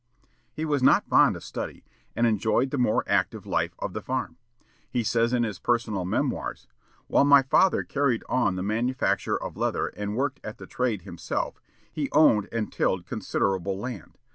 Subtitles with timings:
[0.51, 1.83] He was not fond of study,
[2.15, 4.37] and enjoyed the more active life of the farm.
[4.89, 6.65] He says in his personal memoirs:
[7.05, 11.61] "While my father carried on the manufacture of leather and worked at the trade himself,
[11.91, 14.17] he owned and tilled considerable land.